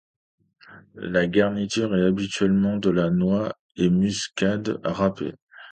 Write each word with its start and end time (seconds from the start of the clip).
La 0.95 1.27
garniture 1.27 1.95
est 1.95 2.07
habituellement 2.07 2.77
de 2.77 2.89
la 2.89 3.11
noix 3.11 3.53
de 3.77 3.87
muscade 3.87 4.81
râpée. 4.83 5.35